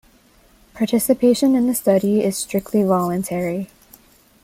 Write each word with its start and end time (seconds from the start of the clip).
Participation 0.73 1.53
in 1.53 1.67
the 1.67 1.75
study 1.75 2.23
is 2.23 2.35
strictly 2.35 2.81
voluntary. 2.81 3.69